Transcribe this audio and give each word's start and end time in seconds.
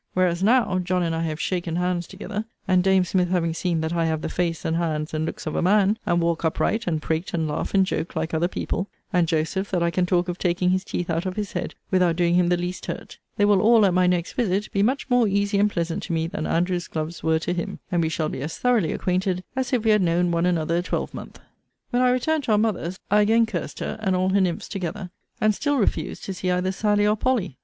Whereas 0.15 0.41
now, 0.41 0.79
John 0.79 1.03
and 1.03 1.13
I 1.13 1.21
have 1.21 1.39
shaken 1.39 1.75
hands 1.75 2.07
together, 2.07 2.45
and 2.67 2.83
dame 2.83 3.03
Smith 3.03 3.27
having 3.29 3.53
seen 3.53 3.81
that 3.81 3.93
I 3.93 4.05
have 4.05 4.23
the 4.23 4.29
face, 4.29 4.65
and 4.65 4.77
hands, 4.77 5.13
and 5.13 5.27
looks 5.27 5.45
of 5.45 5.55
a 5.55 5.61
man, 5.61 5.99
and 6.07 6.19
walk 6.19 6.43
upright, 6.43 6.87
and 6.87 6.99
prate, 6.99 7.35
and 7.35 7.47
laugh, 7.47 7.75
and 7.75 7.85
joke, 7.85 8.15
like 8.15 8.33
other 8.33 8.47
people; 8.47 8.89
and 9.13 9.27
Joseph, 9.27 9.69
that 9.69 9.83
I 9.83 9.91
can 9.91 10.07
talk 10.07 10.27
of 10.27 10.39
taking 10.39 10.71
his 10.71 10.83
teeth 10.83 11.11
out 11.11 11.27
of 11.27 11.35
his 11.35 11.51
head, 11.53 11.75
without 11.91 12.15
doing 12.15 12.33
him 12.33 12.47
the 12.47 12.57
least 12.57 12.87
hurt; 12.87 13.19
they 13.37 13.45
will 13.45 13.61
all, 13.61 13.85
at 13.85 13.93
my 13.93 14.07
next 14.07 14.33
visit, 14.33 14.71
be 14.71 14.81
much 14.81 15.07
more 15.07 15.27
easy 15.27 15.59
and 15.59 15.69
pleasant 15.69 16.01
to 16.01 16.13
me 16.13 16.25
than 16.25 16.47
Andrew's 16.47 16.87
gloves 16.87 17.21
were 17.21 17.37
to 17.37 17.53
him; 17.53 17.77
and 17.91 18.01
we 18.01 18.09
shall 18.09 18.27
be 18.27 18.41
as 18.41 18.57
thoroughly 18.57 18.93
acquainted, 18.93 19.43
as 19.55 19.71
if 19.71 19.83
we 19.85 19.91
had 19.91 20.01
known 20.01 20.31
one 20.31 20.47
another 20.47 20.77
a 20.77 20.81
twelvemonth. 20.81 21.39
When 21.91 22.01
I 22.01 22.09
returned 22.09 22.45
to 22.45 22.53
our 22.53 22.57
mother's, 22.57 22.97
I 23.11 23.21
again 23.21 23.45
cursed 23.45 23.77
her 23.81 23.99
and 24.01 24.15
all 24.15 24.29
her 24.29 24.41
nymphs 24.41 24.67
together; 24.67 25.11
and 25.39 25.53
still 25.53 25.77
refused 25.77 26.23
to 26.23 26.33
see 26.33 26.49
either 26.49 26.71
Sally 26.71 27.05
or 27.05 27.15
Polly! 27.15 27.59